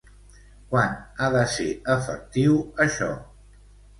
[0.71, 1.67] Quan ha de ser
[1.97, 2.57] efectiu
[2.87, 3.13] això?